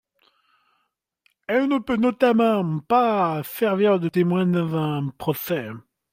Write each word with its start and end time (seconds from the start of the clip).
Elle 1.47 1.67
ne 1.67 1.77
peut 1.77 1.95
notamment 1.95 2.79
pas 2.79 3.43
servir 3.43 3.99
de 3.99 4.09
témoin 4.09 4.47
dans 4.47 4.75
un 4.75 5.09
procès. 5.19 5.67